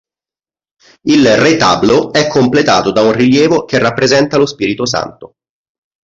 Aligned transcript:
Il 1.03 1.37
retablo 1.37 2.11
è 2.11 2.27
completato 2.27 2.91
da 2.91 3.03
un 3.03 3.11
rilievo 3.11 3.65
che 3.65 3.77
rappresenta 3.77 4.37
lo 4.37 4.47
Spirito 4.47 4.87
Santo. 4.87 5.35